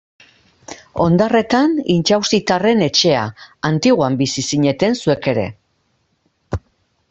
[1.03, 3.27] Ondarretan Intxaustitarren etxea,
[3.71, 5.49] Antiguan bizi zineten zuek ere.